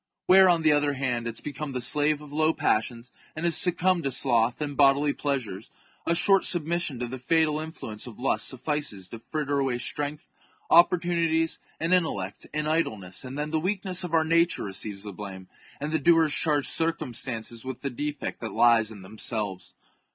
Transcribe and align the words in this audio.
Where, 0.25 0.49
on 0.49 0.63
the 0.63 0.71
other 0.71 0.93
hand, 0.93 1.27
it 1.27 1.33
has 1.37 1.41
become 1.41 1.73
the 1.73 1.79
slave 1.79 2.21
of 2.21 2.33
low 2.33 2.55
passions 2.55 3.11
and 3.35 3.45
has 3.45 3.55
succumbed 3.55 4.01
to 4.05 4.11
sloth 4.11 4.59
and 4.59 4.75
bodily 4.75 5.13
pleasures, 5.13 5.69
a 6.07 6.15
short 6.15 6.43
submission 6.43 6.97
to 6.97 7.07
the 7.07 7.19
fatal 7.19 7.59
influence 7.59 8.07
of 8.07 8.19
lust 8.19 8.47
suffices 8.47 9.09
to 9.09 9.19
fritter 9.19 9.59
away 9.59 9.77
strength, 9.77 10.27
opportunities, 10.71 11.59
and 11.79 11.93
intellect, 11.93 12.47
in 12.51 12.65
idleness, 12.65 13.23
and 13.23 13.37
then 13.37 13.51
the 13.51 13.59
weakness 13.59 14.03
of 14.03 14.15
our 14.15 14.25
nature 14.25 14.63
re 14.63 14.71
ceives 14.71 15.03
the 15.03 15.13
blame, 15.13 15.47
and 15.79 15.91
the 15.91 15.99
doers 15.99 16.33
charge 16.33 16.67
circumstances 16.67 17.63
with 17.63 17.81
the 17.81 17.91
defect 17.91 18.39
that 18.39 18.53
lies 18.53 18.89
in 18.89 19.03
themselves. 19.03 19.75